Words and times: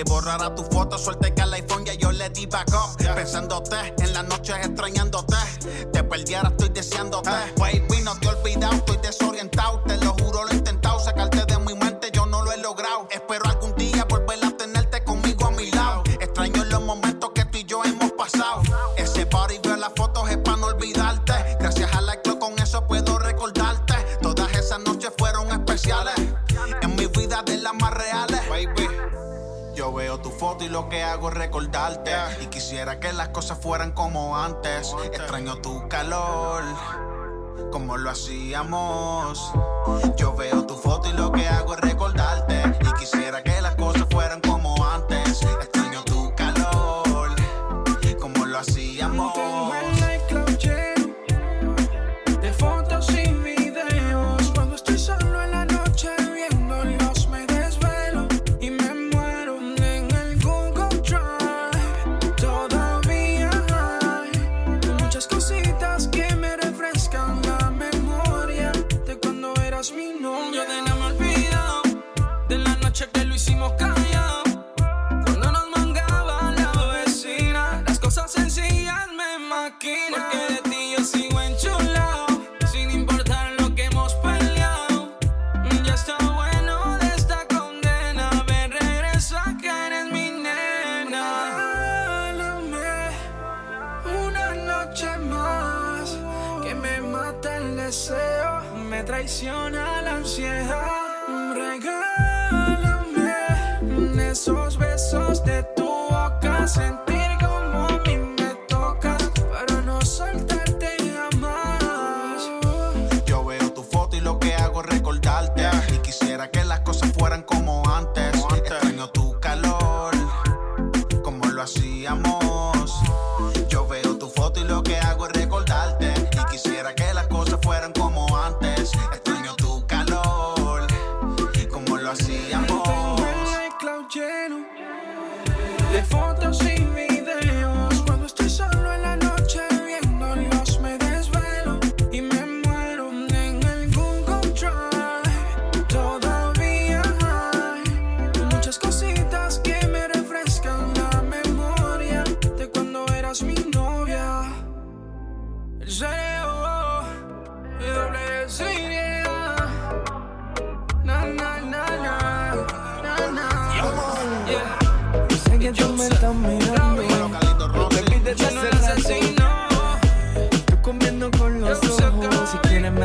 que 0.00 0.10
borrara 0.10 0.54
tu 0.54 0.62
foto, 0.64 0.96
suerte 0.96 1.34
que 1.34 1.42
al 1.42 1.52
iPhone 1.52 1.84
ya 1.84 1.92
yo 1.94 2.10
le 2.10 2.30
di 2.30 2.46
back 2.46 2.68
up. 2.72 2.96
Pensándote, 3.14 3.76
en 3.98 4.12
las 4.14 4.24
noches 4.24 4.56
extrañándote, 4.64 5.36
te 5.92 6.02
perdiera, 6.02 6.48
estoy 6.48 6.70
deseándote. 6.70 7.28
Ah. 7.28 7.44
calor, 36.00 36.64
como 37.70 37.98
lo 37.98 38.08
hacíamos. 38.08 39.52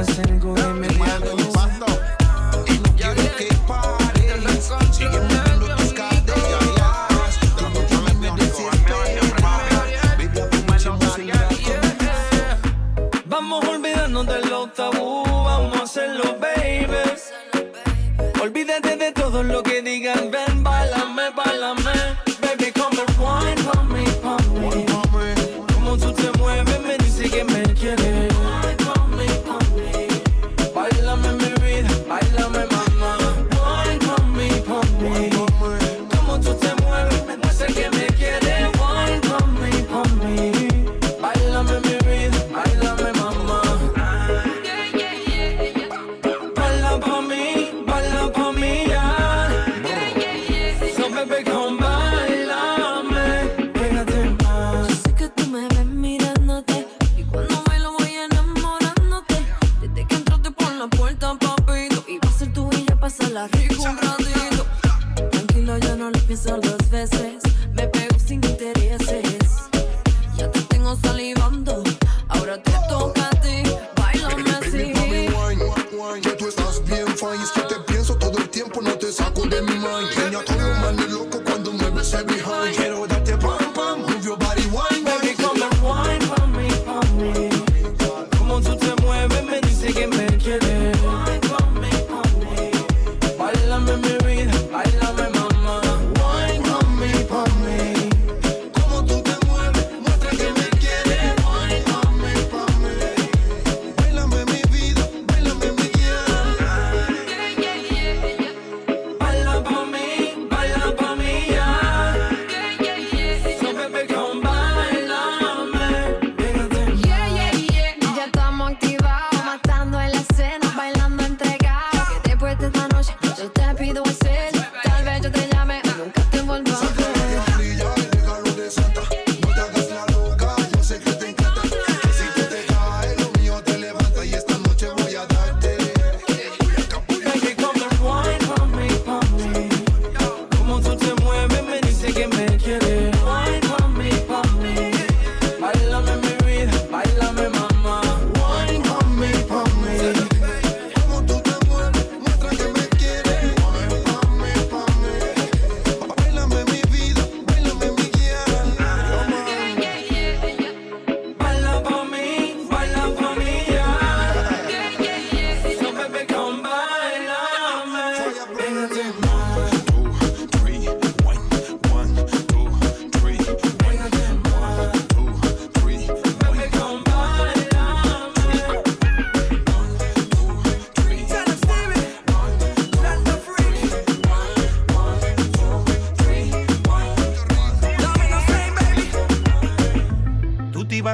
single 0.06 0.75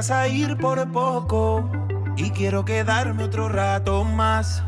vas 0.02 0.10
a 0.10 0.28
ir 0.28 0.58
por 0.58 0.92
poco 0.92 1.70
y 2.18 2.32
quiero 2.32 2.66
quedarme 2.66 3.26
otro 3.26 3.50
rato 3.50 4.04
más. 4.04 4.64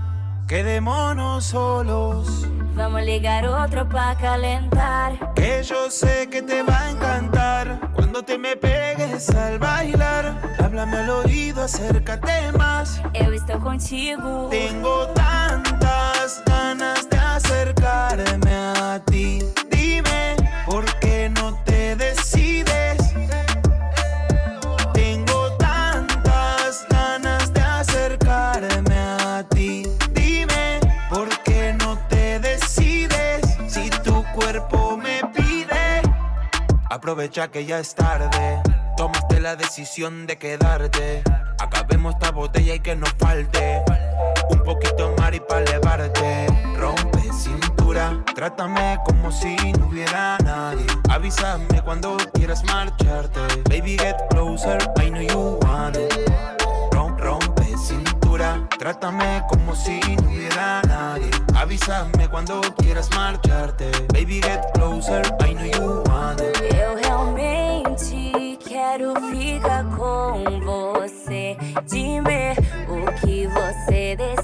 Quedémonos 0.48 1.46
solos. 1.46 2.48
Vamos 2.76 3.02
a 3.02 3.04
ligar 3.04 3.48
otro 3.48 3.90
pa' 3.90 4.16
calentar. 4.16 5.34
Que 5.34 5.64
yo 5.64 5.90
sé 5.90 6.30
que 6.30 6.44
te 6.44 6.62
va 6.62 6.82
a 6.82 6.92
encantar. 6.92 7.80
Cuando 7.96 8.22
te 8.22 8.38
me 8.38 8.56
pegues 8.56 9.32
al 9.32 9.58
bailar, 9.58 10.40
háblame 10.60 10.98
al 10.98 11.10
oído, 11.10 11.64
acércate 11.64 12.52
más. 12.52 13.02
Eu 13.16 13.34
estou 13.34 13.60
contigo. 13.60 14.50
Tengo 14.52 15.08
escucha 37.34 37.48
que 37.52 37.66
ya 37.66 37.80
es 37.80 37.96
tarde. 37.96 38.62
Tomaste 38.96 39.40
la 39.40 39.56
decisión 39.56 40.28
de 40.28 40.38
quedarte. 40.38 41.24
Acabemos 41.58 42.14
esta 42.14 42.30
botella 42.30 42.76
y 42.76 42.80
que 42.80 42.96
nos 42.96 43.12
falte. 43.14 43.82
Un 44.50 44.64
poquito 44.64 45.16
mar 45.18 45.34
y 45.34 45.40
para 45.40 45.62
elevarte. 45.62 46.46
Rompe 46.78 47.34
cintura, 47.34 48.24
trátame 48.36 49.00
como 49.06 49.32
si 49.32 49.56
no 49.80 49.88
hubiera 49.88 50.38
nadie. 50.44 50.86
Avísame 51.10 51.82
cuando 51.84 52.18
quieras 52.36 52.64
marcharte. 52.66 53.40
Baby, 53.68 53.98
get 53.98 54.16
closer, 54.30 54.78
I 55.02 55.10
know 55.10 55.22
you 55.22 55.60
want 55.64 55.98
it 55.98 56.63
hora. 58.44 58.68
Trátame 58.78 59.44
como 59.50 59.76
si 59.76 60.00
no 60.22 60.30
hubiera 60.30 60.82
nadie. 60.88 61.30
Avísame 61.56 62.28
cuando 62.28 62.62
quieras 62.78 63.10
marcharte. 63.12 63.92
Baby, 64.14 64.42
get 64.42 64.62
closer, 64.74 65.22
I 65.42 65.54
know 65.54 65.66
you 65.66 66.04
want 66.08 66.42
it. 66.42 66.76
Eu 66.76 66.96
realmente 66.96 68.58
quero 68.68 69.14
ficar 69.32 69.86
com 69.96 70.44
você. 70.62 71.58
Dime 71.88 72.54
o 72.88 73.06
que 73.22 73.48
você 73.48 74.16
decide. 74.16 74.43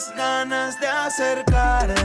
las 0.00 0.16
ganas 0.16 0.80
de 0.80 0.86
acercar 0.86 1.99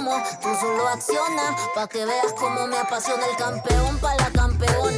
Tú 0.00 0.48
solo 0.58 0.88
acciona 0.88 1.54
pa' 1.74 1.86
que 1.86 2.06
veas 2.06 2.32
cómo 2.38 2.66
me 2.66 2.78
apasiona 2.78 3.26
el 3.26 3.36
campeón 3.36 3.98
pa' 3.98 4.14
la 4.16 4.30
campeona. 4.30 4.96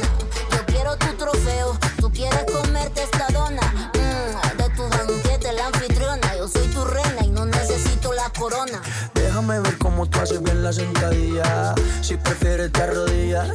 Yo 0.49 0.65
quiero 0.65 0.95
tu 0.97 1.13
trofeo. 1.15 1.77
Tú 1.99 2.09
quieres 2.09 2.45
comerte 2.49 3.03
esta 3.03 3.27
dona. 3.33 3.91
Mm, 3.95 4.57
de 4.57 4.69
tu 4.69 4.83
banquete, 4.87 5.51
la 5.51 5.67
anfitriona. 5.67 6.37
Yo 6.37 6.47
soy 6.47 6.67
tu 6.67 6.85
reina 6.85 7.21
y 7.21 7.27
no 7.31 7.45
necesito 7.45 8.13
la 8.13 8.29
corona. 8.29 8.81
Déjame 9.13 9.59
ver 9.59 9.77
cómo 9.77 10.05
tú 10.07 10.19
haces 10.21 10.41
bien 10.41 10.63
la 10.63 10.71
sentadilla. 10.71 11.75
Si 12.01 12.15
prefieres 12.15 12.71
te 12.71 12.83
arrodillas. 12.83 13.49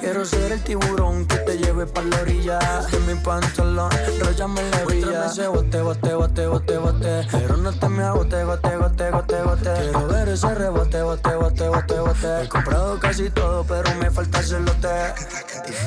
Quiero 0.00 0.24
ser 0.24 0.52
el 0.52 0.62
tiburón 0.62 1.26
que 1.26 1.36
te 1.38 1.58
lleve 1.58 1.86
pa' 1.86 2.02
la 2.02 2.20
orilla. 2.20 2.58
De 2.90 2.98
mi 3.00 3.14
pantalón, 3.20 3.90
róllame 4.20 4.62
la 4.70 4.84
orilla. 4.84 5.26
ese 5.26 5.48
bote, 5.48 5.80
bote, 5.82 6.14
bote, 6.14 6.46
bote, 6.46 6.78
bote. 6.78 7.26
Pero 7.30 7.56
no 7.56 7.72
te 7.72 7.88
me 7.88 8.04
agote, 8.04 8.44
gote, 8.44 8.76
gote, 8.76 9.10
gote, 9.10 9.42
gote. 9.42 9.72
Quiero 9.74 10.06
ver 10.06 10.28
ese 10.28 10.54
rebote, 10.54 11.02
bote, 11.02 11.34
bote, 11.34 11.68
bote, 11.68 11.98
bote. 11.98 12.42
He 12.44 12.48
comprado 12.48 12.98
casi 13.00 13.28
todo, 13.30 13.64
pero 13.64 13.92
me 13.96 14.10
falta 14.10 14.38
el 14.38 14.44
celote. 14.44 14.88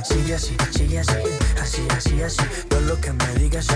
Sigue 0.04 0.36
así, 0.36 0.58
sigue 0.72 1.00
así, 1.00 1.16
así, 1.62 1.88
así, 1.96 2.22
así. 2.22 2.44
Todo 2.70 2.82
lo 2.82 3.00
que 3.00 3.14
me 3.14 3.34
digas, 3.36 3.68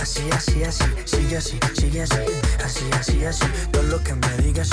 así, 0.00 0.30
así, 0.32 0.64
así. 0.64 0.84
Sigue 1.04 1.36
así, 1.36 1.60
sigue 1.74 2.02
así, 2.02 2.16
así, 2.64 2.90
así, 2.98 3.24
así. 3.24 3.46
Todo 3.70 3.82
lo 3.82 4.02
que 4.02 4.14
me 4.14 4.36
digas, 4.38 4.70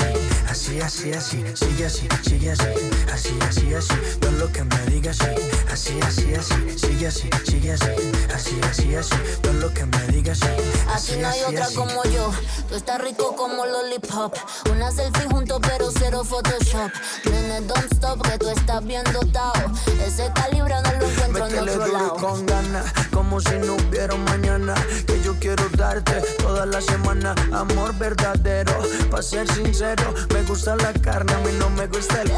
así, 0.49 0.79
así, 0.79 1.11
así. 1.13 1.43
Sigue 1.53 1.85
así, 1.85 2.07
sigue 2.23 2.51
así, 2.51 2.67
así, 3.13 3.37
así, 3.47 3.73
así. 3.73 3.95
Todo 4.19 4.31
lo 4.31 4.51
que 4.51 4.63
me 4.63 4.85
digas, 4.87 5.08
así, 5.09 5.99
así, 6.01 6.33
así. 6.33 6.77
Sigue 6.77 7.07
así, 7.07 7.29
sigue 7.45 7.73
así, 7.73 7.89
así, 8.33 8.59
así, 8.69 8.95
así. 8.95 9.15
Todo 9.41 9.53
lo 9.53 9.73
que 9.73 9.85
me 9.85 10.07
digas, 10.07 10.41
Aquí 10.41 10.61
así, 10.93 11.17
no 11.17 11.27
hay 11.27 11.39
así, 11.39 11.53
otra 11.53 11.65
así. 11.65 11.75
como 11.75 12.03
yo. 12.05 12.31
Tú 12.69 12.75
estás 12.75 13.01
rico 13.01 13.35
como 13.35 13.65
lollipop. 13.65 14.35
Una 14.71 14.91
selfie 14.91 15.25
juntos, 15.25 15.59
pero 15.61 15.89
cero 15.91 16.23
Photoshop. 16.23 16.91
Nene, 17.25 17.61
don't 17.61 17.91
stop, 17.93 18.21
que 18.21 18.37
tú 18.37 18.49
estás 18.49 18.85
bien 18.85 19.03
dotado. 19.11 19.71
Ese 20.05 20.31
calibre 20.33 20.75
no 20.83 20.91
lo 20.93 21.09
encuentro 21.09 21.47
en 21.47 21.59
otro 21.59 21.73
duro 21.73 21.87
lado. 21.87 22.15
y 22.15 22.19
con 22.19 22.45
ganas, 22.45 22.93
como 23.11 23.39
si 23.39 23.55
no 23.55 23.75
hubiera 23.75 24.15
mañana. 24.15 24.75
Que 25.07 25.21
yo 25.23 25.35
quiero 25.39 25.67
darte 25.69 26.21
toda 26.37 26.65
la 26.65 26.81
semana. 26.81 27.33
Amor 27.51 27.97
verdadero, 27.97 28.73
para 29.09 29.23
ser 29.23 29.51
sincero. 29.53 30.13
Me 30.33 30.43
gusta 30.43 30.75
la 30.75 30.93
carne, 30.93 31.33
a 31.33 31.37
mí 31.39 31.51
no 31.57 31.69
me 31.71 31.87
gusta 31.87 32.21
el 32.21 32.29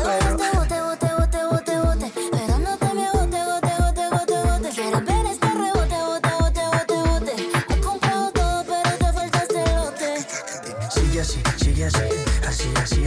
Te 0.99 1.10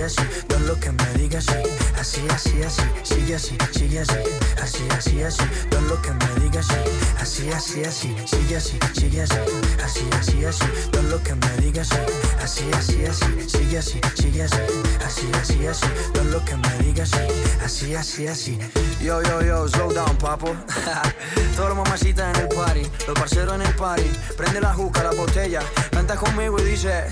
así, 0.04 0.22
todo 0.48 0.60
lo 0.60 0.78
que 0.78 0.92
me 0.92 1.12
digas 1.14 1.44
sí, 1.44 1.54
así, 1.98 2.20
así, 2.30 2.62
así, 2.62 2.82
sigue 3.02 3.34
así, 3.34 3.56
sigue 3.72 4.00
así, 4.00 4.18
así, 4.62 4.84
así, 4.90 5.22
así, 5.22 5.44
todo 5.70 5.80
lo 5.82 6.00
que 6.02 6.12
me 6.12 6.40
digas 6.40 6.66
sí, 6.66 6.74
así, 7.20 7.50
así, 7.50 7.84
así, 7.84 8.16
sigue 8.26 8.56
así, 8.56 8.78
sigue 8.94 9.22
así, 9.22 9.36
así, 9.82 10.08
así, 10.18 10.44
así, 10.44 10.64
todo 10.90 11.02
lo 11.04 11.22
que 11.22 11.34
me 11.34 11.56
digas 11.62 11.88
sí, 11.88 11.96
así, 12.42 12.70
así, 12.72 13.04
así, 13.06 13.48
sigue 13.48 13.78
así, 13.78 14.00
sigue 14.14 14.42
así, 14.42 14.58
así, 15.04 15.30
así, 15.40 15.66
así, 15.66 15.86
todo 16.12 16.24
lo 16.24 16.44
que 16.44 16.56
me 16.56 16.78
digas 16.78 17.10
sí, 17.10 17.62
así, 17.64 17.94
así, 17.94 18.26
así. 18.26 18.58
Yo, 19.00 19.22
yo, 19.22 19.42
yo, 19.42 19.68
slow 19.68 19.92
down, 19.92 20.16
papo. 20.16 20.54
todo 21.56 21.68
lo 21.68 21.74
mamacita 21.76 22.30
en 22.30 22.36
el 22.36 22.48
party, 22.48 22.82
los 23.06 23.18
parceros 23.18 23.54
en 23.54 23.62
el 23.62 23.74
party, 23.74 24.10
prende 24.36 24.60
la 24.60 24.72
juca, 24.74 25.02
la 25.02 25.12
botella, 25.12 25.60
canta 25.90 26.16
conmigo 26.16 26.58
y 26.60 26.64
dice. 26.64 27.04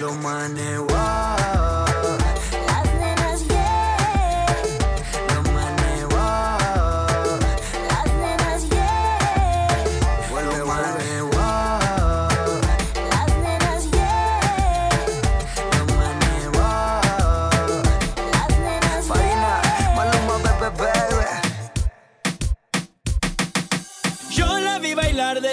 Lo 0.00 0.12
manes, 0.12 0.78
wow. 0.78 1.63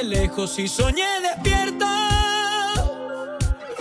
lejos 0.03 0.57
y 0.59 0.67
soñé 0.67 1.07
despierta. 1.21 2.73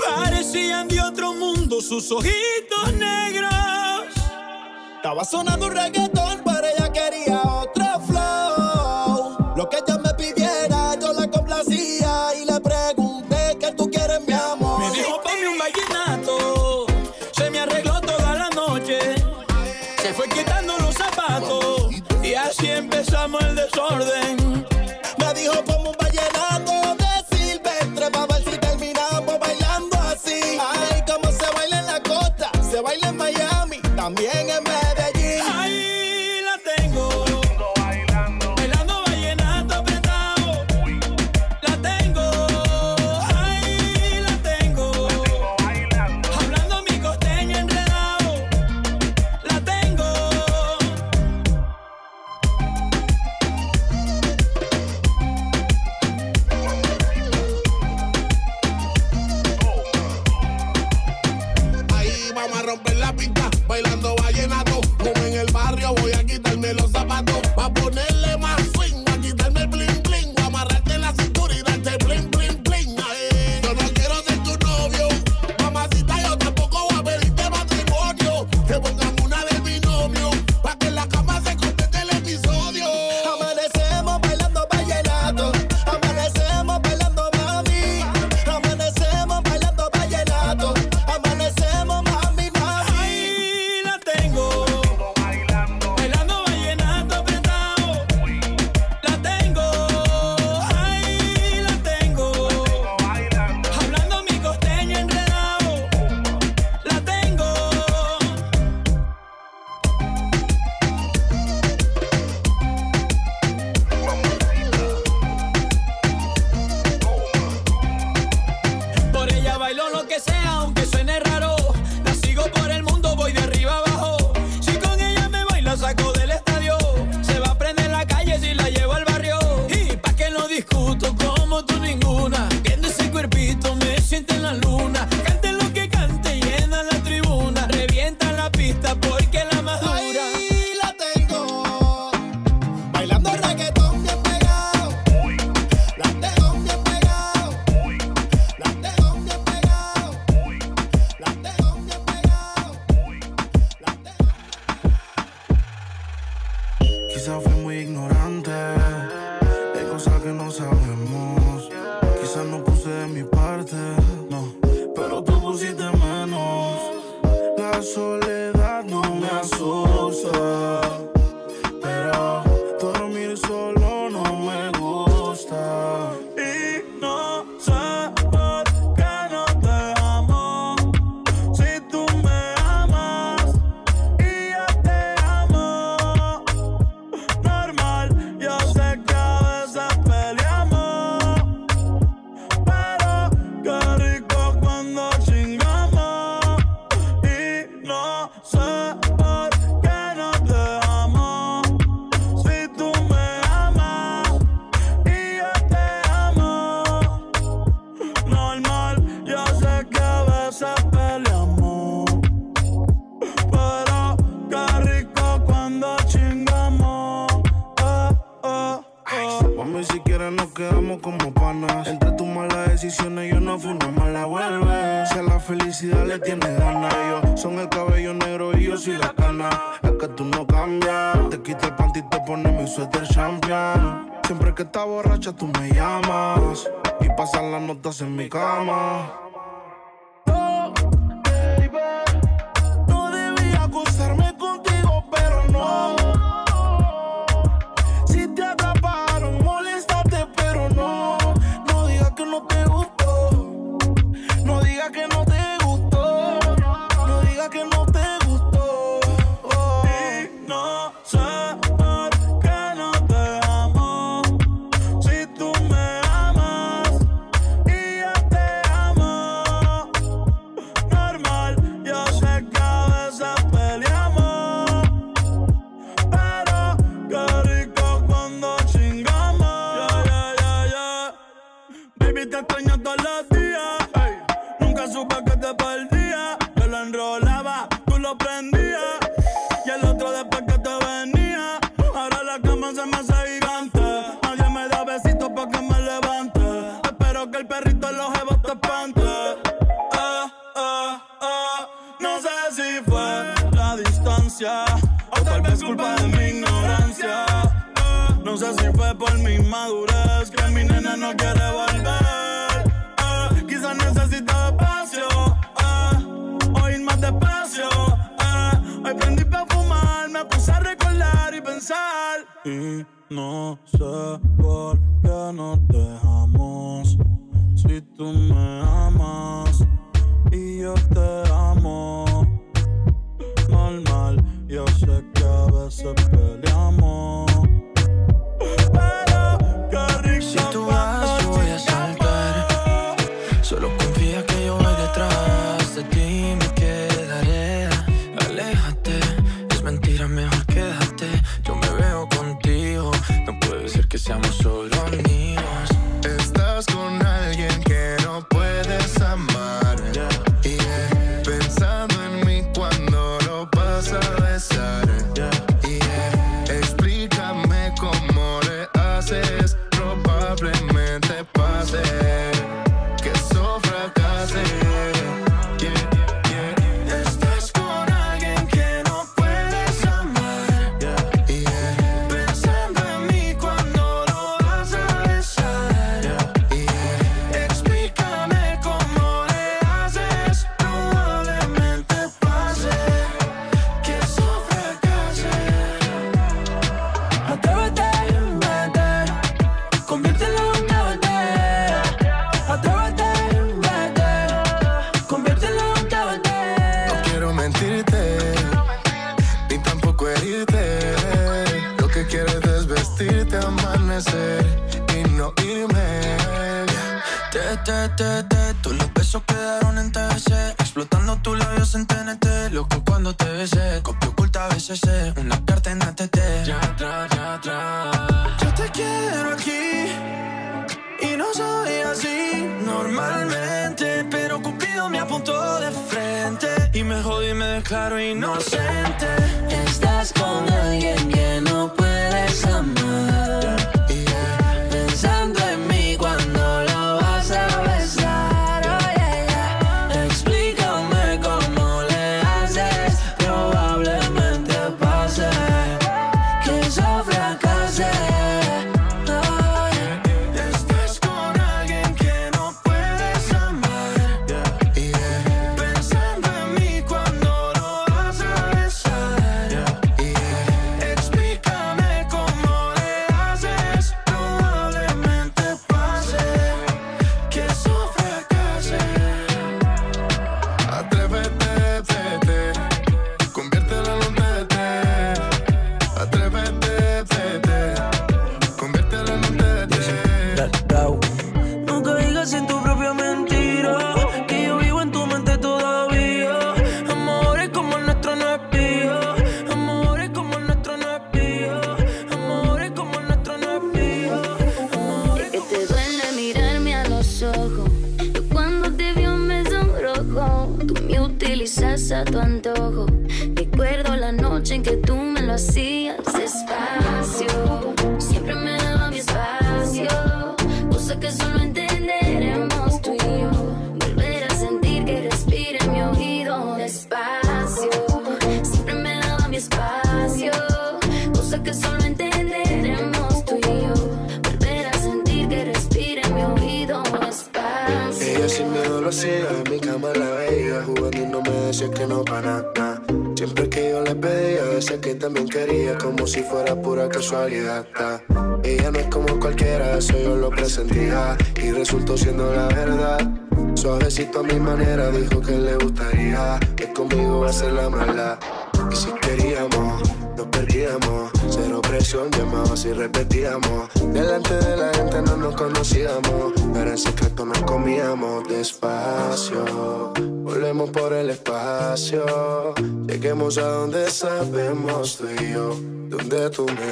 Parecían 0.05 0.89
de 0.89 1.01
otro 1.01 1.33
mundo 1.35 1.81
sus 1.81 2.11
ojitos 2.11 2.93
negros. 2.95 3.51
Estaba 4.97 5.25
sonando 5.25 5.67
un 5.67 5.73
reggaetón, 5.73 6.43
pero 6.45 6.67
ella 6.67 6.93
quería 6.93 7.41
otro 7.43 8.01
flow. 8.07 9.55
Lo 9.57 9.69
que 9.69 9.79
ella 9.79 9.99
me 9.99 10.15
pidiera, 10.15 10.95
yo 11.01 11.13
la 11.13 11.29
complacía 11.31 12.35
y 12.41 12.45
le 12.45 12.61
pregunté 12.61 13.57
que 13.59 13.73
tú 13.73 13.91
quieres 13.91 14.21
mi 14.27 14.35
amor. 14.35 14.81
Me 14.81 14.91
dijo 14.91 15.21
ponme 15.23 15.49
un 15.49 15.59
vallenato, 15.59 16.87
se 17.33 17.51
me 17.51 17.61
arregló 17.61 18.01
toda 18.01 18.35
la 18.35 18.51
noche. 18.51 18.99
Se 20.03 20.13
fue 20.13 20.29
quitando 20.29 20.77
los 20.79 20.95
zapatos 20.95 21.93
y 22.23 22.35
así 22.35 22.69
empezamos 22.69 23.41
el 23.43 23.57
desorden. 23.57 24.40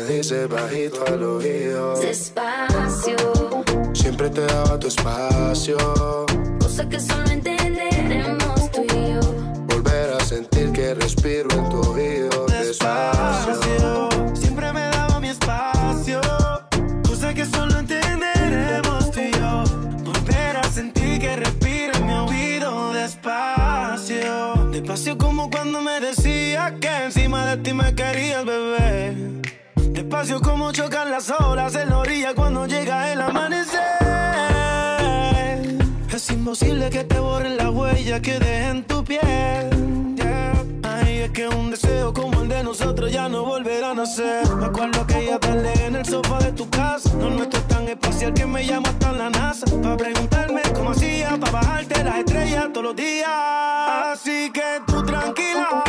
Dices 0.08 0.48
bajito 0.48 1.04
al 1.06 1.22
oído 1.22 2.00
Despacio. 2.00 3.14
Si 3.92 4.02
Siempre 4.02 4.30
te 4.30 4.40
daba 4.40 4.78
tu 4.78 4.88
espacio. 4.88 5.76
Cosa 6.58 6.88
que 6.88 6.98
solo 6.98 7.28
entenderemos 7.30 8.70
tú 8.70 8.84
y 8.84 9.12
yo. 9.12 9.20
Volver 9.66 10.14
a 10.14 10.20
sentir 10.24 10.72
que 10.72 10.94
respiro 10.94 11.50
en 11.50 11.68
tu 11.68 11.80
oído 11.90 12.46
despacio. 12.46 14.08
Siempre 14.32 14.72
me 14.72 14.80
daba 14.80 15.20
mi 15.20 15.28
espacio. 15.28 16.22
Cosa 17.06 17.34
que 17.34 17.44
solo 17.44 17.78
entenderemos 17.78 19.10
tú 19.10 19.20
y 19.20 19.30
yo. 19.32 19.64
Volver 20.04 20.56
a 20.56 20.64
sentir 20.72 21.20
que 21.20 21.36
respiro 21.36 21.92
en 21.98 22.06
mi 22.06 22.14
oído 22.14 22.94
despacio. 22.94 24.54
Despacio 24.70 25.18
como 25.18 25.50
cuando 25.50 25.82
me 25.82 26.00
decías 26.00 26.72
que 26.80 27.04
encima 27.04 27.44
de 27.44 27.62
ti 27.62 27.74
me 27.74 27.94
querías, 27.94 28.46
bebé. 28.46 29.37
Despacio 30.18 30.40
como 30.40 30.72
chocan 30.72 31.12
las 31.12 31.30
olas 31.30 31.76
en 31.76 31.90
la 31.90 31.98
orilla 31.98 32.34
cuando 32.34 32.66
llega 32.66 33.12
el 33.12 33.20
amanecer. 33.20 33.78
Es 36.12 36.30
imposible 36.30 36.90
que 36.90 37.04
te 37.04 37.20
borren 37.20 37.56
la 37.56 37.70
huella 37.70 38.20
que 38.20 38.40
deje 38.40 38.68
en 38.68 38.82
tu 38.82 39.04
piel. 39.04 40.16
Ay, 40.82 41.18
es 41.18 41.30
que 41.30 41.46
un 41.46 41.70
deseo 41.70 42.12
como 42.12 42.42
el 42.42 42.48
de 42.48 42.64
nosotros 42.64 43.12
ya 43.12 43.28
no 43.28 43.44
volverá 43.44 43.92
a 43.92 43.94
nacer. 43.94 44.44
Me 44.56 44.66
acuerdo 44.66 45.06
que 45.06 45.24
ya 45.24 45.38
tarde 45.38 45.72
en 45.86 45.94
el 45.94 46.04
sofá 46.04 46.40
de 46.40 46.50
tu 46.50 46.68
casa. 46.68 47.10
No 47.14 47.30
nuestro 47.30 47.60
es 47.60 47.68
tan 47.68 47.86
espacial 47.86 48.34
que 48.34 48.44
me 48.44 48.66
llama 48.66 48.88
hasta 48.88 49.12
la 49.12 49.30
NASA. 49.30 49.66
Para 49.80 49.96
preguntarme 49.96 50.62
cómo 50.74 50.90
hacía, 50.90 51.38
para 51.38 51.52
bajarte 51.52 52.02
las 52.02 52.18
estrellas 52.18 52.66
todos 52.72 52.86
los 52.86 52.96
días. 52.96 53.28
Así 53.30 54.50
que 54.52 54.82
tú 54.84 55.00
tranquila, 55.04 55.84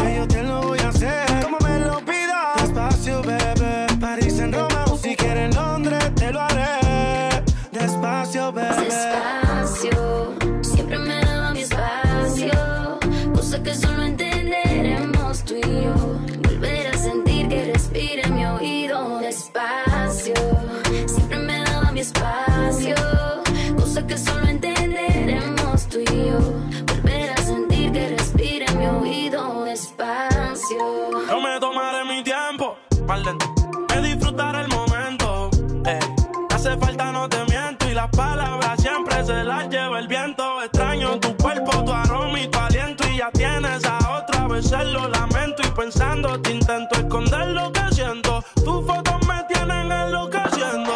palabras 38.20 38.82
siempre 38.82 39.24
se 39.24 39.44
las 39.46 39.70
lleva 39.70 39.98
el 39.98 40.08
viento. 40.10 40.62
Extraño 40.62 41.18
tu 41.22 41.36
cuerpo, 41.38 41.72
tu 41.86 41.94
aroma 41.94 42.38
y 42.42 42.48
tu 42.48 42.60
aliento. 42.60 43.08
Y 43.08 43.18
ya 43.18 43.32
tienes 43.32 43.86
a 43.86 43.98
otra 44.20 44.46
vez, 44.48 44.70
lo 44.72 45.08
lamento. 45.08 45.62
Y 45.66 45.72
pensando, 45.72 46.40
te 46.42 46.52
intento 46.52 47.00
esconder 47.00 47.48
lo 47.48 47.72
que 47.72 47.86
siento. 47.92 48.44
Tus 48.66 48.86
fotos 48.86 49.20
me 49.26 49.42
tienen 49.48 49.90
enloqueciendo. 49.90 50.94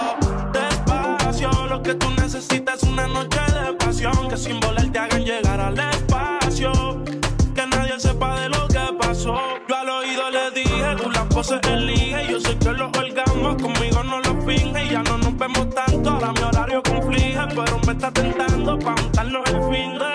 Despacio, 0.51 1.49
lo 1.69 1.81
que 1.81 1.93
tú 1.95 2.09
necesitas 2.11 2.83
es 2.83 2.89
una 2.89 3.07
noche 3.07 3.39
de 3.57 3.73
pasión. 3.73 4.27
Que 4.27 4.35
sin 4.35 4.59
volar 4.59 4.89
te 4.91 4.99
hagan 4.99 5.23
llegar 5.23 5.61
al 5.61 5.79
espacio. 5.79 6.71
Que 7.55 7.65
nadie 7.67 7.97
sepa 7.99 8.41
de 8.41 8.49
lo 8.49 8.67
que 8.67 8.85
pasó. 8.99 9.39
Yo 9.69 9.75
al 9.77 9.89
oído 9.89 10.29
le 10.29 10.51
dije, 10.51 10.95
tú 11.01 11.09
las 11.09 11.25
poses 11.27 11.61
elige. 11.71 12.27
Yo 12.29 12.39
sé 12.41 12.57
que 12.57 12.71
los 12.73 12.91
está 18.03 18.21
tentando 18.21 18.77
pa' 18.79 18.95
untarnos 19.01 19.49
el 19.49 19.61
fin 19.71 19.97
de. 19.97 20.13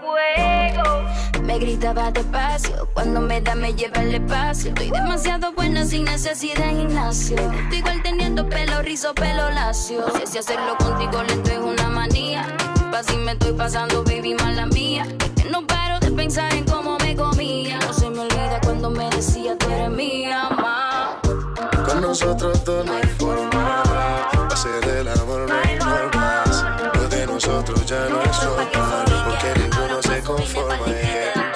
fuego. 0.00 1.04
Me 1.44 1.60
gritaba 1.60 2.10
despacio, 2.10 2.88
cuando 2.92 3.20
me 3.20 3.40
da 3.40 3.54
me 3.54 3.72
lleva 3.72 4.02
el 4.02 4.16
espacio. 4.16 4.70
Estoy 4.70 4.90
demasiado 4.90 5.52
buena 5.52 5.84
sin 5.84 6.06
necesidad 6.06 6.56
de 6.56 6.80
gimnasio. 6.80 7.36
Estoy 7.36 7.78
igual 7.78 8.02
teniendo 8.02 8.48
pelo 8.48 8.82
rizo, 8.82 9.14
pelo 9.14 9.48
lacio. 9.50 10.06
Si 10.16 10.22
así 10.24 10.38
hacerlo 10.38 10.76
contigo 10.78 11.22
lento 11.22 11.50
es 11.52 11.58
una 11.58 11.88
manía. 11.88 12.46
Disculpa 12.58 13.02
si 13.04 13.16
me 13.18 13.32
estoy 13.32 13.52
pasando, 13.52 14.02
baby, 14.02 14.34
mala 14.34 14.66
mía. 14.66 15.06
Es 15.20 15.42
que 15.42 15.50
no 15.50 15.64
paro 15.64 16.00
de 16.00 16.10
pensar 16.10 16.52
en 16.52 16.64
cómo 16.64 16.98
me 16.98 17.14
comía. 17.14 17.78
No 17.78 17.92
se 17.92 18.10
me 18.10 18.20
olvida 18.20 18.60
cuando 18.64 18.90
me 18.90 19.08
decía 19.10 19.56
tú 19.56 19.70
eres 19.70 19.90
mía, 19.90 20.48
ma. 20.50 21.20
Con 21.86 22.00
nosotros 22.00 22.64
dos 22.64 22.84
no 22.84 22.92
hay 22.92 23.06
forma. 23.18 23.84
Hacer 24.50 24.84
el 24.84 25.08
amor 25.08 25.49
ya 27.90 28.08
no 28.08 28.22
es 28.22 28.42
normal. 28.44 29.04
Porque 29.26 29.60
ninguno 29.60 30.00
se 30.00 30.22
conforma. 30.22 30.86
yeah. 30.86 31.49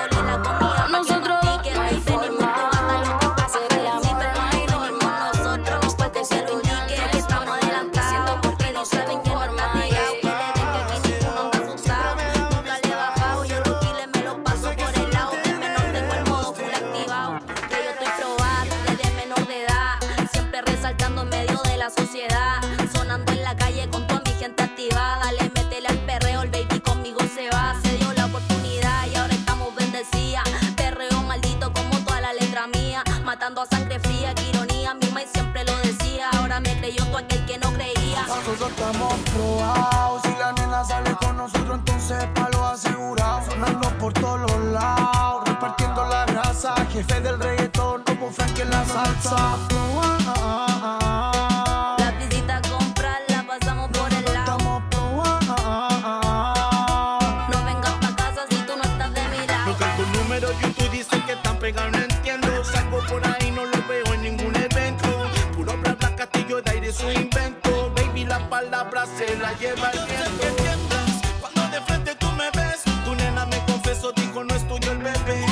Cuando 69.76 71.68
de 71.68 71.80
frente 71.82 72.14
tú 72.16 72.30
me 72.32 72.50
ves, 72.50 72.82
tu 73.04 73.14
nena 73.14 73.44
me 73.46 73.58
confesó, 73.66 74.12
dijo 74.12 74.44
no 74.44 74.54
es 74.54 74.66
tuyo 74.68 74.92
el 74.92 74.98
bebé. 74.98 75.44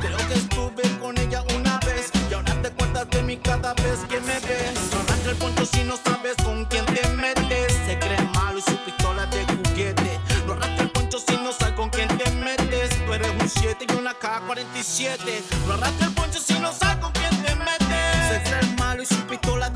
Creo 0.00 0.18
que 0.28 0.34
estuve 0.34 0.82
con 0.98 1.16
ella 1.18 1.42
una 1.56 1.78
vez, 1.80 2.10
Y 2.30 2.34
ahora 2.34 2.54
te 2.62 2.70
cuentas 2.72 3.08
de 3.10 3.22
mí 3.22 3.36
cada 3.38 3.72
vez 3.74 4.00
que 4.08 4.20
me 4.20 4.38
ves. 4.40 4.78
No 4.92 5.00
arrastre 5.00 5.30
el 5.32 5.36
poncho 5.38 5.64
si 5.64 5.84
no 5.84 5.96
sabes 5.96 6.36
con 6.44 6.64
quién 6.66 6.84
te 6.86 7.08
metes. 7.08 7.72
Se 7.86 7.98
cree 7.98 8.20
malo 8.34 8.58
y 8.58 8.62
su 8.62 8.76
pistola 8.84 9.28
te 9.30 9.44
juguete. 9.46 10.20
No 10.46 10.52
arrastre 10.52 10.84
el 10.84 10.90
poncho 10.90 11.18
si 11.18 11.36
no 11.38 11.52
salgo 11.52 11.76
con 11.76 11.90
quién 11.90 12.08
te 12.08 12.30
metes. 12.32 12.90
Tú 13.06 13.14
eres 13.14 13.30
un 13.40 13.48
siete 13.48 13.86
y 13.88 13.92
una 13.94 14.12
K 14.14 14.42
47. 14.46 15.42
No 15.66 15.74
arrastre 15.74 16.06
el 16.06 16.12
poncho 16.12 16.38
si 16.38 16.58
no 16.58 16.72
salgo 16.72 17.00
con 17.00 17.12
quién 17.12 17.42
te 17.42 17.54
metes. 17.54 18.28
Se 18.28 18.42
cree 18.42 18.76
malo 18.76 19.02
y 19.02 19.06
su 19.06 19.16
pistola 19.26 19.70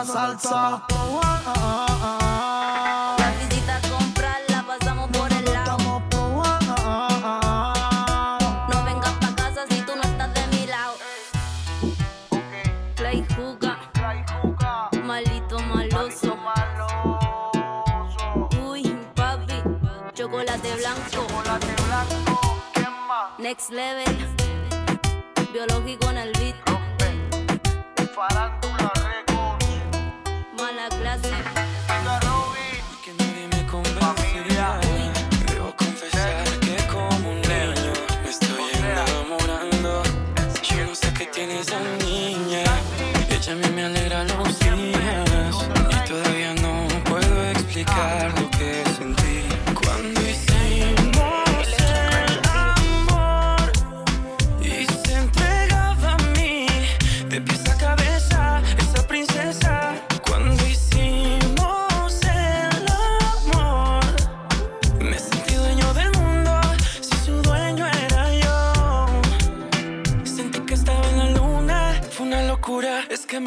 La 0.00 0.06
salsa. 0.06 0.82
La 3.18 3.30
visita 3.38 3.76
a 3.76 3.80
comprar 3.90 4.40
la 4.48 4.62
pasamos 4.62 5.10
por 5.10 5.30
el 5.30 5.44
lado. 5.44 5.76
No 8.66 8.84
vengas 8.86 9.12
pa' 9.20 9.34
casa 9.36 9.66
si 9.68 9.82
tú 9.82 9.94
no 9.94 10.02
estás 10.02 10.32
de 10.32 10.46
mi 10.56 10.66
lado. 10.66 10.94
Play 12.96 13.26
juca, 13.36 13.76
malito 15.04 15.58
maloso. 15.58 16.38
Uy, 18.64 18.96
papi, 19.14 19.62
chocolate 20.14 20.76
blanco. 20.76 21.26
Next 23.36 23.70
level, 23.70 24.16
biológico 25.52 26.08
en 26.08 26.16
el 26.16 26.32
beat. 26.38 26.56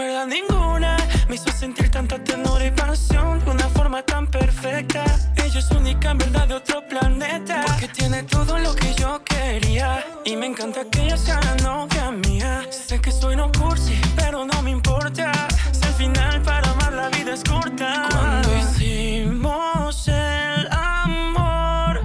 verdad 0.03 0.27
ninguna 0.27 0.97
me 1.29 1.35
hizo 1.35 1.49
sentir 1.51 1.89
tanta 1.89 2.21
ternura 2.21 2.65
y 2.65 2.71
pasión 2.71 3.43
de 3.43 3.51
una 3.51 3.67
forma 3.69 4.01
tan 4.03 4.27
perfecta. 4.27 5.03
Ella 5.37 5.59
es 5.59 5.71
única 5.71 6.11
en 6.11 6.17
verdad 6.17 6.47
de 6.47 6.55
otro 6.55 6.85
planeta 6.87 7.63
porque 7.67 7.87
tiene 7.87 8.23
todo 8.23 8.57
lo 8.59 8.75
que 8.75 8.93
yo 8.95 9.23
quería 9.23 10.03
y 10.25 10.35
me 10.35 10.47
encanta 10.47 10.81
que 10.91 11.03
ella 11.03 11.17
sea 11.17 11.39
la 11.41 11.55
novia 11.63 12.11
mía. 12.11 12.65
Sé 12.69 12.99
que 12.99 13.11
soy 13.11 13.35
no 13.35 13.51
cursi, 13.51 13.99
pero 14.15 14.45
no 14.45 14.61
me 14.61 14.71
importa. 14.71 15.31
Si 15.71 15.85
al 15.85 15.93
final 15.93 16.41
para 16.41 16.69
amar 16.71 16.93
la 16.93 17.09
vida 17.09 17.33
es 17.33 17.43
corta. 17.43 18.07
Cuando 18.11 18.49
hicimos 18.57 20.07
el 20.07 20.67
amor 20.71 22.01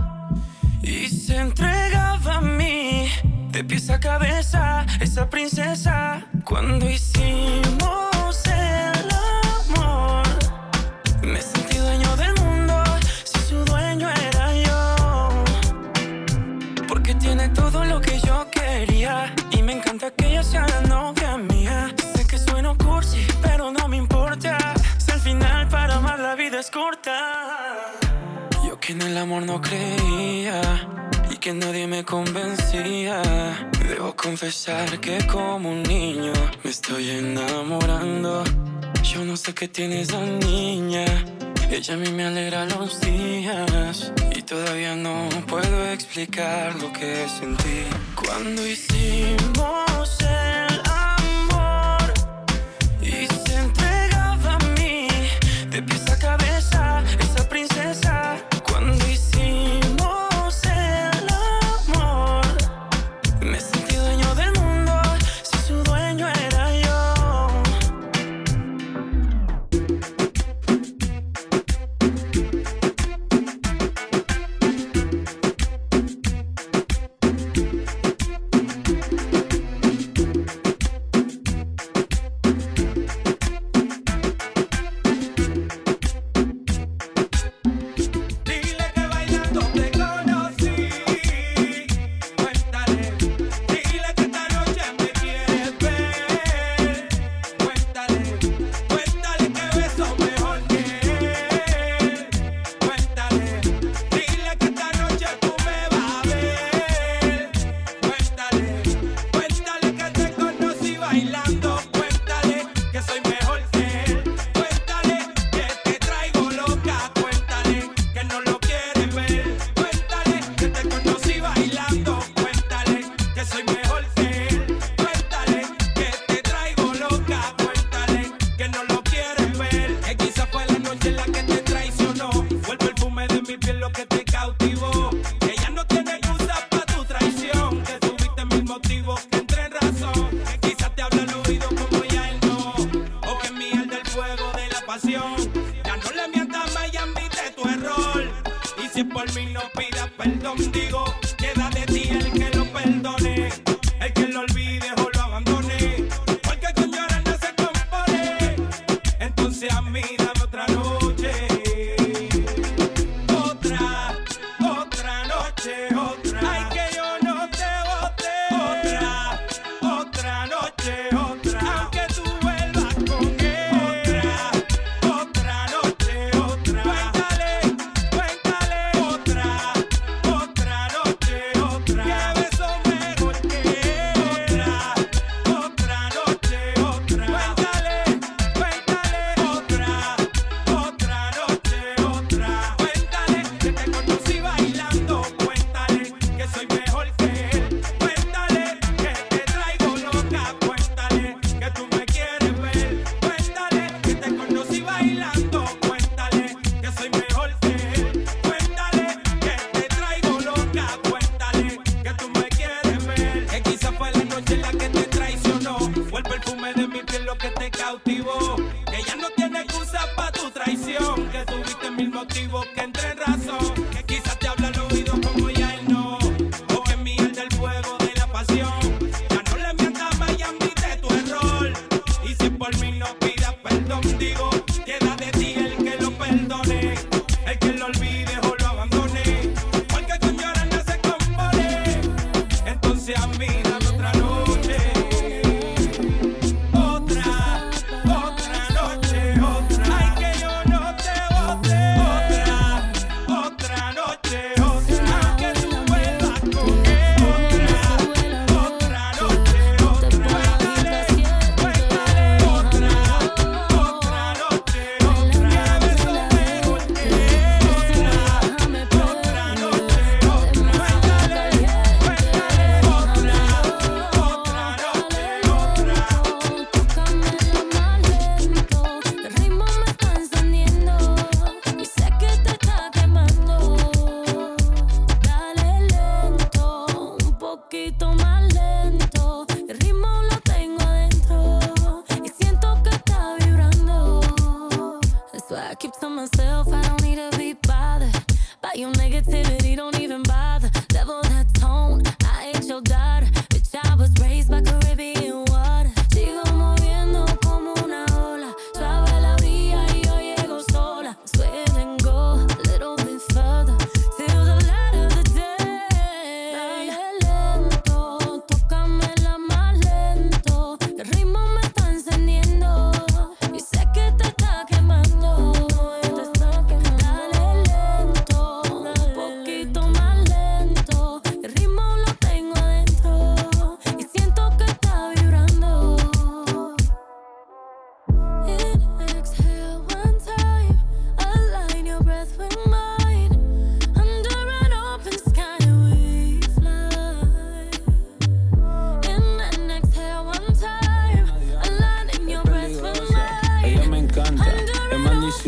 y 0.82 1.08
se 1.08 1.36
entregaba 1.36 2.36
a 2.36 2.40
mí 2.40 3.08
de 3.50 3.64
pies 3.64 3.90
a 3.90 3.98
cabeza 3.98 4.86
esa 5.00 5.28
princesa 5.28 6.24
cuando 6.44 6.88
hicimos 6.88 7.67
me 31.98 32.04
convencía. 32.04 33.22
Debo 33.88 34.14
confesar 34.14 35.00
que 35.00 35.18
como 35.26 35.70
un 35.70 35.82
niño 35.82 36.32
me 36.62 36.70
estoy 36.70 37.10
enamorando. 37.10 38.44
Yo 39.02 39.24
no 39.24 39.36
sé 39.36 39.52
qué 39.52 39.66
tiene 39.66 40.02
esa 40.02 40.20
niña. 40.20 41.06
Ella 41.70 41.94
a 41.94 41.96
mí 41.96 42.10
me 42.12 42.24
alegra 42.24 42.66
los 42.66 43.00
días 43.00 44.12
y 44.36 44.42
todavía 44.42 44.94
no 44.94 45.28
puedo 45.48 45.76
explicar 45.92 46.76
lo 46.76 46.92
que 46.92 47.26
sentí 47.28 47.80
cuando 48.14 48.64
hicimos 48.64 50.08
el 50.20 50.67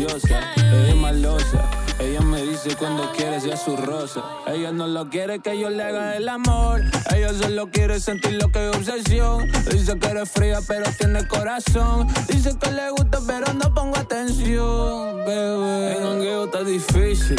ella 0.07 0.89
es 0.89 0.95
malosa. 0.95 1.69
Ella 1.99 2.21
me 2.21 2.41
dice 2.41 2.75
cuando 2.75 3.11
quiere 3.11 3.39
ser 3.39 3.57
su 3.57 3.75
rosa. 3.77 4.23
Ella 4.47 4.71
no 4.71 4.87
lo 4.87 5.09
quiere 5.09 5.39
que 5.39 5.59
yo 5.59 5.69
le 5.69 5.83
haga 5.83 6.17
el 6.17 6.27
amor. 6.27 6.81
Ella 7.15 7.31
solo 7.33 7.69
quiere 7.69 7.99
sentir 7.99 8.33
lo 8.41 8.51
que 8.51 8.69
es 8.69 8.75
obsesión. 8.75 9.47
Dice 9.71 9.99
que 9.99 10.07
eres 10.07 10.31
fría, 10.31 10.59
pero 10.67 10.85
tiene 10.97 11.27
corazón. 11.27 12.07
Dice 12.27 12.57
que 12.59 12.71
le 12.71 12.89
gusta, 12.89 13.19
pero 13.27 13.53
no 13.53 13.73
pongo 13.73 13.97
atención, 13.97 15.17
bebé. 15.25 15.97
En 15.97 16.03
jangueo 16.03 16.45
está 16.45 16.63
difícil. 16.63 17.35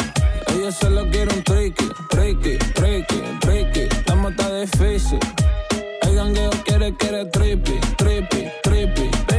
Ella 0.55 0.71
solo 0.71 1.09
quiere 1.11 1.35
un 1.35 1.43
tricky, 1.43 1.89
tricky, 2.09 2.57
tricky, 2.73 3.21
tricky. 3.41 3.81
Estamos 3.81 4.31
está 4.31 4.55
difícil. 4.55 5.19
El 6.03 6.15
gangueo 6.15 6.51
quiere, 6.63 6.95
quiere 6.95 7.25
trippy, 7.25 7.79
trippy, 7.97 8.47
trippy. 8.61 9.32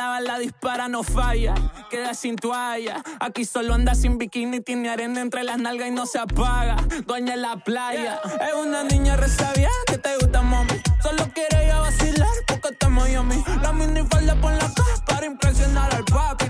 La 0.00 0.08
bala 0.08 0.38
dispara, 0.38 0.88
no 0.88 1.02
falla. 1.02 1.54
Queda 1.90 2.14
sin 2.14 2.36
toalla. 2.36 3.02
Aquí 3.20 3.44
solo 3.44 3.74
anda 3.74 3.94
sin 3.94 4.16
bikini. 4.16 4.60
Tiene 4.60 4.88
arena 4.88 5.20
entre 5.20 5.44
las 5.44 5.58
nalgas 5.58 5.88
y 5.88 5.90
no 5.90 6.06
se 6.06 6.18
apaga. 6.18 6.76
Dueña 7.06 7.34
en 7.34 7.42
la 7.42 7.56
playa. 7.56 8.18
Es 8.48 8.54
una 8.54 8.82
niña 8.82 9.16
resabia 9.16 9.68
que 9.86 9.98
te 9.98 10.16
gusta, 10.16 10.40
mami. 10.40 10.72
Solo 11.02 11.24
quiere 11.34 11.66
ir 11.66 11.72
a 11.72 11.80
vacilar 11.80 12.34
porque 12.46 12.68
estamos 12.70 13.04
Miami. 13.04 13.44
La 13.62 13.72
minifalda 13.74 14.34
por 14.40 14.52
la 14.52 14.72
casa 14.72 15.04
para 15.06 15.26
impresionar 15.26 15.94
al 15.94 16.04
papi. 16.06 16.46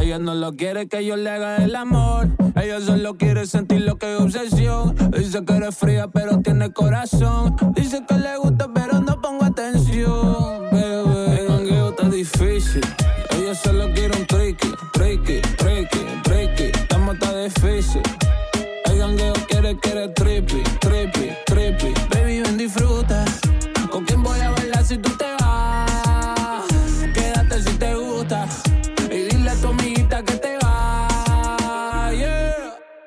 Ella 0.00 0.18
no 0.18 0.34
lo 0.34 0.54
quiere 0.54 0.88
que 0.88 1.04
yo 1.04 1.16
le 1.16 1.28
haga 1.28 1.56
el 1.56 1.74
amor. 1.74 2.28
Ella 2.54 2.80
solo 2.80 3.16
quiere 3.18 3.44
sentir 3.44 3.82
lo 3.82 3.96
que 3.98 4.14
es 4.14 4.20
obsesión. 4.20 4.94
Dice 5.10 5.44
que 5.44 5.56
eres 5.56 5.76
fría, 5.76 6.08
pero 6.08 6.40
tiene 6.40 6.72
corazón. 6.72 7.56
Dice 7.74 8.02
que 8.08 8.14
le 8.14 8.38
gusta, 8.38 8.70
pero 8.72 9.00
no 9.00 9.20
pongo 9.20 9.44
atención. 9.44 10.56
Difícil. 12.16 12.80
Ella 13.30 13.54
solo 13.54 13.92
quiere 13.92 14.16
un 14.16 14.26
tricky, 14.26 14.72
tricky, 14.92 15.40
tricky, 15.58 16.02
tricky. 16.22 16.64
Estamos 16.72 17.14
está 17.14 17.36
difícil. 17.36 18.02
El 18.86 18.98
jangueo 18.98 19.34
quiere, 19.48 19.78
quiere 19.80 20.08
trippy, 20.08 20.62
trippy, 20.80 21.30
trippy. 21.44 21.92
Baby, 22.10 22.40
ven, 22.40 22.56
disfruta. 22.56 23.22
¿Con 23.90 24.04
quién 24.06 24.22
voy 24.22 24.40
a 24.40 24.50
bailar 24.50 24.82
si 24.82 24.96
tú 24.96 25.10
te 25.18 25.26
vas? 25.40 26.64
Quédate 27.12 27.62
si 27.62 27.76
te 27.76 27.94
gusta. 27.94 28.48
Y 29.10 29.18
dile 29.28 29.50
a 29.50 29.54
tu 29.56 29.68
amiguita 29.68 30.22
que 30.22 30.34
te 30.34 30.56
va. 30.64 31.08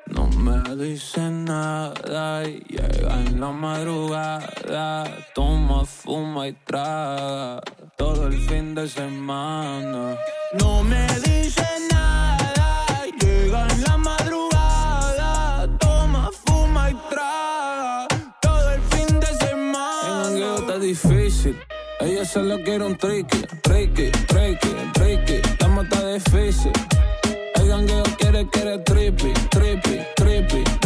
No 0.06 0.28
me 0.28 0.76
dice 0.76 1.20
nada 1.20 2.48
y 2.48 2.62
llega 2.68 3.20
en 3.26 3.40
la 3.40 3.50
madrugada. 3.50 5.04
Toma, 5.34 5.84
fuma 5.84 6.46
y 6.46 6.52
traga 6.64 7.60
todo 8.00 8.28
el 8.28 8.38
fin 8.48 8.74
de 8.74 8.88
semana. 8.88 10.16
No 10.58 10.82
me 10.82 11.06
dice 11.22 11.66
nada 11.92 13.04
llega 13.20 13.66
en 13.74 13.82
la 13.82 13.96
madrugada. 13.98 15.68
Toma, 15.78 16.30
fuma 16.46 16.90
y 16.90 16.94
traga 17.10 18.08
todo 18.40 18.70
el 18.70 18.80
fin 18.92 19.20
de 19.20 19.26
semana. 19.44 20.24
Jangueo 20.24 20.56
está 20.60 20.78
difícil. 20.78 21.58
Ella 22.00 22.24
solo 22.24 22.58
quiere 22.64 22.86
un 22.86 22.96
tricky, 22.96 23.42
tricky, 23.60 24.10
tricky, 24.32 24.72
tricky. 24.94 25.34
Estamos 25.52 25.84
está 25.84 26.00
difícil. 26.06 26.72
El 27.56 27.68
gangueo 27.68 28.02
quiere, 28.18 28.48
quiere 28.48 28.78
trippy, 28.78 29.30
trippy, 29.50 30.00
trippy. 30.16 30.79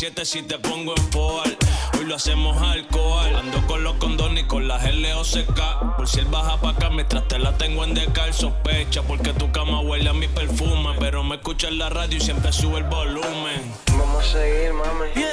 7 0.00 0.24
si 0.24 0.40
te 0.40 0.58
pongo 0.58 0.94
en 0.96 1.12
foal. 1.12 1.58
Hoy 1.98 2.06
lo 2.06 2.14
hacemos 2.14 2.56
alcohol. 2.62 3.36
Ando 3.36 3.66
con 3.66 3.84
los 3.84 3.96
condones 3.96 4.44
y 4.44 4.46
con 4.46 4.66
las 4.66 4.82
LOCK. 4.94 5.94
Por 5.98 6.08
si 6.08 6.20
él 6.20 6.26
baja 6.30 6.58
pa' 6.58 6.70
acá 6.70 6.88
mientras 6.88 7.28
te 7.28 7.38
la 7.38 7.52
tengo 7.58 7.84
en 7.84 7.92
decal. 7.92 8.32
Sospecha 8.32 9.02
porque 9.02 9.34
tu 9.34 9.52
cama 9.52 9.82
huele 9.82 10.08
a 10.08 10.14
mi 10.14 10.26
perfume. 10.26 10.96
Pero 10.98 11.22
me 11.22 11.34
escucha 11.34 11.68
en 11.68 11.76
la 11.76 11.90
radio 11.90 12.16
y 12.16 12.20
siempre 12.22 12.50
sube 12.50 12.78
el 12.78 12.84
volumen. 12.84 13.74
Vamos 13.98 14.24
a 14.24 14.32
seguir, 14.32 14.72
mami. 14.72 15.29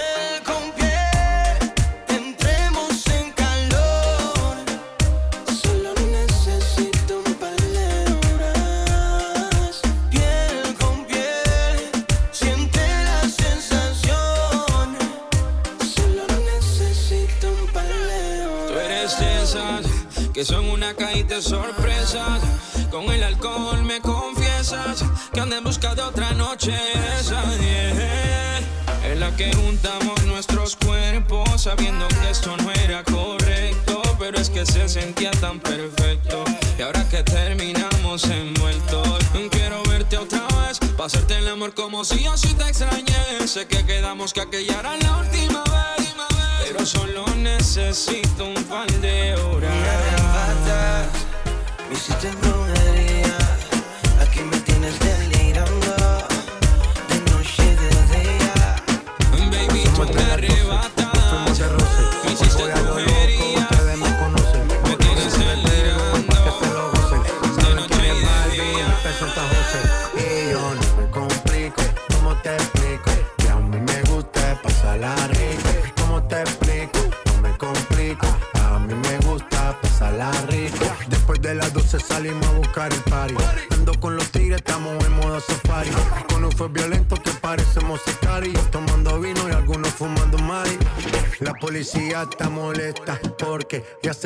sabiendo 31.77 32.07
que 32.07 32.29
esto 32.29 32.55
no 32.57 32.71
era 32.71 33.03
correcto, 33.03 34.01
pero 34.17 34.39
es 34.39 34.49
que 34.49 34.65
se 34.65 34.89
sentía 34.89 35.31
tan 35.31 35.59
perfecto. 35.59 36.43
Y 36.77 36.81
ahora 36.81 37.07
que 37.09 37.23
terminamos 37.23 38.23
envueltos, 38.25 39.19
quiero 39.51 39.83
verte 39.83 40.17
otra 40.17 40.45
vez, 40.61 40.79
pa' 40.97 41.05
hacerte 41.05 41.37
el 41.37 41.47
amor 41.47 41.73
como 41.73 42.03
si 42.03 42.23
yo 42.23 42.35
sí 42.35 42.53
te 42.53 42.67
extrañé. 42.67 43.47
Sé 43.47 43.67
que 43.67 43.85
quedamos 43.85 44.33
que 44.33 44.41
aquella 44.41 44.79
era 44.79 44.97
la 44.97 45.17
última 45.17 45.63
vez, 45.63 46.15
pero 46.65 46.85
solo 46.85 47.25
necesito 47.35 48.45
un 48.45 48.63
par 48.63 48.91
de 48.99 49.35
horas. 49.35 49.71
Me 51.89 51.95
hiciste 51.95 52.31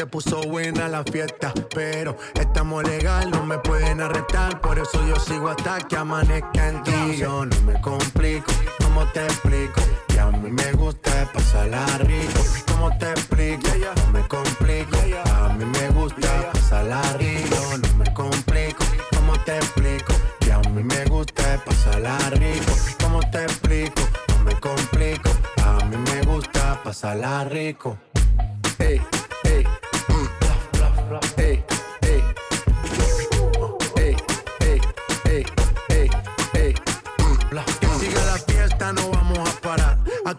se 0.01 0.07
puso 0.07 0.41
buena 0.41 0.87
la 0.87 1.03
fiesta. 1.03 1.53
Pero 1.75 2.17
estamos 2.33 2.83
legal, 2.83 3.29
no 3.29 3.45
me 3.45 3.59
pueden 3.59 4.01
arrestar. 4.01 4.59
Por 4.59 4.79
eso 4.79 4.99
yo 5.07 5.15
sigo 5.17 5.49
hasta 5.49 5.77
que 5.77 5.95
amanezca 5.95 6.69
en 6.69 6.81
ti. 6.81 7.17
Yo 7.17 7.45
no 7.45 7.61
me 7.61 7.79
complico, 7.81 8.51
¿cómo 8.81 9.05
te 9.13 9.23
explico? 9.23 9.79
Que 10.07 10.19
a 10.19 10.31
mí 10.31 10.49
me 10.49 10.71
gusta 10.71 11.29
pasarla 11.31 11.85
rico. 11.99 12.41
¿Cómo 12.67 12.97
te 12.97 13.11
explico? 13.11 13.69
No 13.97 14.11
me 14.11 14.27
complico. 14.27 14.97
A 15.35 15.49
mí 15.49 15.65
me 15.65 15.89
gusta 15.89 16.51
pasarla 16.51 17.01
rico. 17.19 17.57
No 17.83 17.97
me 17.97 18.13
complico, 18.15 18.83
¿cómo 19.15 19.33
te 19.45 19.57
explico? 19.57 20.13
Que 20.39 20.51
a 20.51 20.59
mí 20.61 20.83
me 20.83 21.05
gusta 21.05 21.63
pasarla 21.63 22.17
rico. 22.31 22.73
¿Cómo 23.03 23.19
te 23.29 23.43
explico? 23.43 24.01
No 24.29 24.43
me 24.45 24.59
complico. 24.59 25.29
A 25.63 25.85
mí 25.85 25.97
me 25.97 26.21
gusta 26.23 26.81
pasarla 26.83 27.43
rico. 27.43 27.99
Hey. 28.79 28.99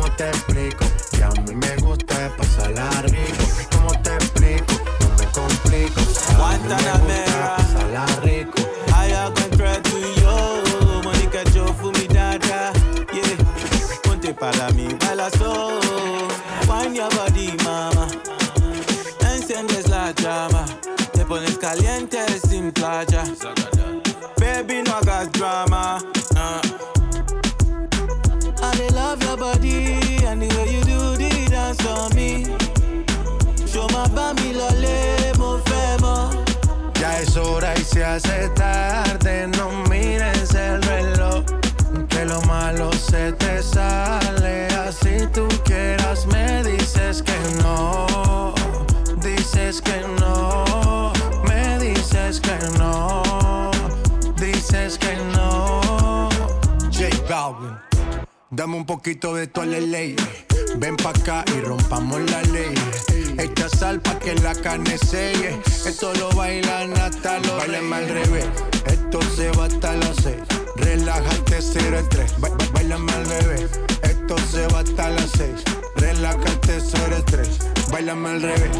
¿cómo 0.00 0.12
te 0.16 0.28
explico? 0.28 0.84
Que 1.10 1.22
a 1.22 1.30
mí 1.42 1.54
me 1.54 1.76
gusta 1.76 2.34
pasarla 2.36 3.02
rico. 3.02 3.44
¿Cómo 3.72 3.90
te 4.02 4.14
explico? 4.14 4.74
No 5.00 5.08
me 5.18 5.26
complico. 5.26 6.00
A 6.42 6.56
mí 6.56 6.68
me 7.06 7.24
gusta 7.24 7.56
pasarla 7.56 8.06
rico. 8.22 8.58
I 8.88 9.12
encontré 9.12 9.80
tú 9.82 9.98
y 9.98 10.20
yo, 10.20 10.62
Mónica, 11.04 11.42
yo 11.52 11.66
fui 11.74 11.92
mi 11.92 12.06
dada, 12.06 12.72
yeah. 13.12 14.00
Ponte 14.02 14.32
para 14.32 14.70
mí, 14.70 14.88
hace 38.14 38.48
tarde, 38.50 39.46
no 39.58 39.70
mires 39.88 40.54
el 40.54 40.82
reloj. 40.82 41.44
Que 42.08 42.24
lo 42.24 42.40
malo 42.42 42.92
se 42.92 43.32
te 43.32 43.62
sale, 43.62 44.66
así 44.86 45.26
tú 45.32 45.46
quieras 45.64 46.26
me 46.26 46.62
dices 46.64 47.22
que 47.22 47.38
no. 47.62 48.54
Dices 49.22 49.80
que 49.82 50.00
no, 50.20 51.12
me 51.46 51.78
dices 51.78 52.40
que 52.40 52.58
no. 52.78 53.70
Dices 54.36 54.98
que 54.98 55.16
no. 55.34 56.28
J 56.92 57.08
Balvin. 57.28 57.76
Dame 58.50 58.76
un 58.76 58.86
poquito 58.86 59.34
de 59.34 59.46
tu 59.46 59.62
ley. 59.62 60.16
Ven 60.80 60.96
pa' 60.96 61.10
acá 61.10 61.44
y 61.54 61.60
rompamos 61.60 62.20
la 62.30 62.40
ley. 62.54 62.74
Echa 63.38 63.68
sal 63.68 64.00
pa' 64.00 64.18
que 64.18 64.34
la 64.36 64.54
carne 64.54 64.96
selle. 64.98 65.60
Esto 65.86 66.12
lo 66.14 66.30
bailan 66.30 66.96
hasta 66.98 67.38
los 67.40 67.56
Bailan 67.58 67.92
al 67.92 68.08
revés. 68.08 68.46
Esto 68.86 69.20
se 69.36 69.50
va 69.52 69.66
hasta 69.66 69.92
las 69.96 70.16
seis. 70.22 70.40
Relájate, 70.76 71.60
cero 71.60 71.98
el 71.98 72.08
tres. 72.08 72.32
Ba- 72.40 72.48
ba- 72.48 72.64
Bailame 72.72 73.12
al 73.12 73.26
revés. 73.26 73.66
Esto 74.02 74.36
se 74.50 74.66
va 74.68 74.80
hasta 74.80 75.10
las 75.10 75.30
seis. 75.36 75.60
Relájate, 75.96 76.80
cero 76.80 77.16
el 77.16 77.24
tres. 77.24 77.58
Bailame 77.92 78.28
al 78.30 78.42
revés. 78.42 78.76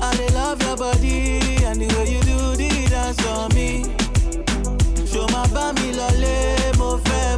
I 0.00 0.32
love 0.32 0.60
your 0.62 0.76
body 0.76 1.38
and 1.64 1.80
the 1.80 1.86
way 1.96 2.10
you 2.12 2.20
do 2.22 2.56
the 2.56 2.88
dance 2.90 3.24
on 3.26 3.54
me. 3.54 3.84
Show 5.06 5.26
my 5.28 5.46
bami 5.54 5.92
lole, 5.94 6.76
mo 6.78 6.98
fẹ́. 7.04 7.37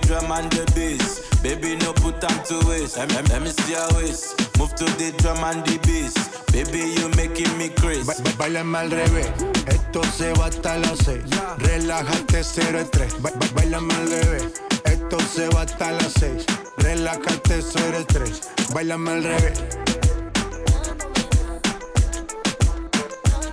The 0.00 0.06
drum 0.06 0.32
and 0.32 0.50
the 0.52 0.64
bass. 0.74 1.20
Baby, 1.42 1.76
no 1.76 1.92
put 1.92 2.20
time 2.20 2.42
to 2.46 2.66
waste. 2.66 2.96
Let 2.96 3.08
me, 3.10 3.16
let 3.28 3.42
me 3.42 3.50
see 3.50 3.72
your 3.72 3.88
waist. 3.94 4.34
Move 4.58 4.74
to 4.76 4.84
the 4.84 5.12
drum 5.18 5.42
and 5.44 5.64
the 5.64 5.78
bass. 5.86 6.14
Baby, 6.52 6.94
you 6.98 7.08
making 7.16 7.56
me 7.58 7.68
crazy. 7.68 8.04
Ba- 8.04 8.14
Bailame 8.38 8.76
al 8.78 8.90
revés, 8.90 9.28
esto 9.66 10.02
se 10.04 10.32
va 10.34 10.46
hasta 10.46 10.78
las 10.78 10.98
seis. 11.04 11.22
Relájate, 11.58 12.42
cero 12.44 12.78
estrés. 12.80 13.12
Ba- 13.22 13.30
ba- 13.38 13.46
Bailame 13.54 13.94
al 13.94 14.08
revés, 14.10 14.44
esto 14.84 15.18
se 15.20 15.48
va 15.48 15.62
hasta 15.62 15.92
las 15.92 16.12
seis. 16.18 16.44
Relájate, 16.78 17.62
cero 17.62 17.98
estrés. 17.98 18.40
Bailame 18.72 19.10
al 19.12 19.22
revés. 19.24 19.60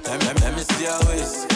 Let 0.06 0.20
me, 0.20 0.34
let 0.41 0.56
me 0.56 0.64
see 0.64 0.84
your 0.84 1.00
waist. 1.08 1.53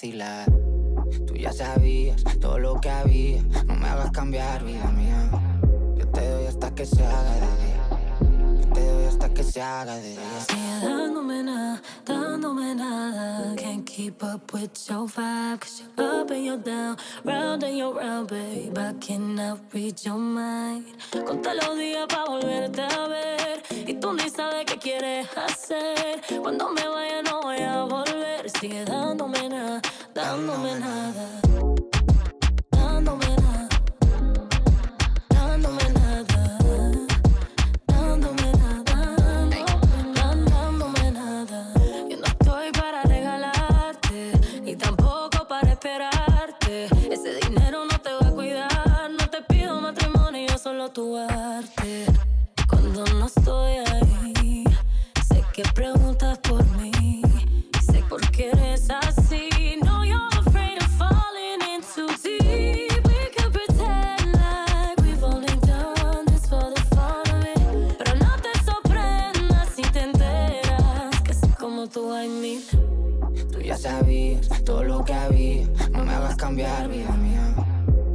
Tú 0.00 1.34
ya 1.34 1.52
sabías 1.52 2.22
todo 2.40 2.56
lo 2.60 2.80
que 2.80 2.88
había. 2.88 3.42
No 3.66 3.74
me 3.74 3.88
hagas 3.88 4.12
cambiar, 4.12 4.62
vida 4.64 4.88
mía. 4.92 5.28
Yo 5.96 6.06
te 6.06 6.28
doy 6.28 6.46
hasta 6.46 6.72
que 6.72 6.86
se 6.86 7.04
haga 7.04 7.34
de 7.34 7.40
día. 7.40 8.60
Yo 8.60 8.72
te 8.74 8.86
doy 8.86 9.04
hasta 9.06 9.28
que 9.34 9.42
se 9.42 9.60
haga 9.60 9.96
de 9.96 10.10
día. 10.10 10.20
Up 14.28 14.52
with 14.52 14.90
your 14.90 15.06
vibe, 15.06 15.60
cause 15.60 15.82
you're 15.96 16.20
up 16.20 16.30
and 16.30 16.44
you're 16.44 16.56
down, 16.58 16.96
round 17.24 17.62
and 17.62 17.76
you're 17.78 17.94
round, 17.94 18.28
babe. 18.28 18.76
I 18.76 18.92
cannot 19.00 19.60
read 19.72 20.04
your 20.04 20.18
mind. 20.18 20.84
Conta 21.26 21.54
los 21.54 21.78
días 21.78 22.06
pa' 22.08 22.24
volverte 22.26 22.82
a 22.82 23.08
ver. 23.08 23.62
Y 23.86 23.94
tú 23.94 24.12
ni 24.12 24.28
sabes 24.28 24.66
qué 24.66 24.78
quieres 24.78 25.28
hacer. 25.36 26.20
Cuando 26.42 26.68
me 26.70 26.86
vaya, 26.86 27.22
no 27.22 27.40
voy 27.42 27.60
a 27.60 27.84
volver. 27.84 28.50
Sigue 28.50 28.84
dándome 28.84 29.48
nada, 29.48 29.80
dándome 30.14 30.78
nada. 30.78 31.87
cuando 52.68 53.04
no 53.14 53.26
estoy 53.26 53.74
ahí. 53.92 54.64
Sé 55.28 55.44
que 55.52 55.62
preguntas 55.72 56.38
por 56.38 56.64
mí, 56.76 57.22
sé 57.86 58.02
por 58.08 58.20
qué 58.32 58.50
eres 58.50 58.90
así. 58.90 59.48
No, 59.84 60.04
you're 60.04 60.18
afraid 60.40 60.82
of 60.82 60.88
falling 60.98 61.62
in 61.72 61.82
too 61.82 62.08
deep. 62.20 63.06
We 63.06 63.30
can 63.36 63.52
pretend 63.52 64.32
like 64.32 65.00
we've 65.02 65.22
only 65.22 65.54
done 65.60 66.26
this 66.26 66.48
for 66.48 66.68
the 66.74 66.80
fun. 66.92 67.44
Pero 67.96 68.16
no 68.16 68.36
te 68.42 68.52
sorprendas 68.64 69.68
si 69.76 69.82
te 69.82 70.00
enteras 70.00 71.20
que 71.22 71.32
soy 71.32 71.50
como 71.50 71.86
tú 71.86 72.12
en 72.12 72.40
mí. 72.40 72.60
Tú 73.52 73.60
ya 73.60 73.76
sabías 73.76 74.48
todo 74.64 74.82
lo 74.82 75.04
que 75.04 75.14
había. 75.14 75.64
No 75.92 76.04
me 76.04 76.12
hagas 76.12 76.34
cambiar, 76.34 76.88
vida 76.88 77.12
mía. 77.12 77.54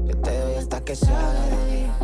Yo 0.05 0.17
te 0.17 0.37
doy 0.37 0.55
hasta 0.55 0.81
que 0.83 0.97
se 0.97 1.07
haga 1.07 1.43
de 1.45 1.75
día 1.77 2.02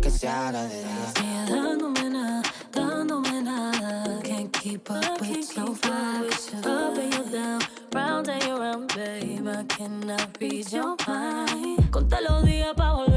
que 0.00 0.10
se 0.10 0.28
hará 0.28 0.62
de 0.64 0.82
nada. 0.82 1.12
Sigue 1.14 1.52
dándome 1.52 2.10
nada, 2.10 2.42
dándome 2.72 3.42
nada. 3.42 4.20
Can't 4.22 4.50
keep 4.52 4.90
up 4.90 5.20
with 5.20 5.56
your 5.56 5.74
vibes. 5.74 6.54
Up 6.64 6.96
and 6.96 7.12
you're 7.14 7.30
down, 7.30 7.60
round 7.92 8.28
and 8.28 8.42
you're 8.44 8.58
round, 8.58 8.92
babe. 8.94 9.46
I 9.46 9.64
cannot 9.64 10.38
read 10.40 10.72
your 10.72 10.96
mind. 11.06 11.90
Conta 11.90 12.20
los 12.20 12.44
días 12.44 12.72
pa' 12.74 12.94
volver. 12.94 13.09